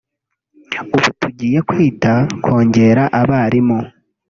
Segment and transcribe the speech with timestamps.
[0.95, 2.13] ubu tugiye kwita
[2.43, 3.79] kongera abarimu